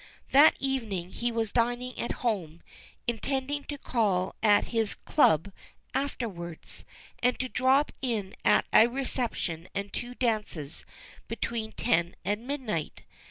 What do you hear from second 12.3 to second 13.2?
midnight.